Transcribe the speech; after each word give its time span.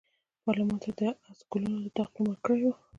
پارلمان 0.45 0.77
ته 0.81 0.85
یې 0.89 0.93
د 0.99 1.01
آس 1.29 1.39
ګلو 1.51 1.69
د 1.83 1.85
اطاق 1.87 2.09
نوم 2.15 2.25
ورکړی 2.29 2.61
وو. 2.65 2.73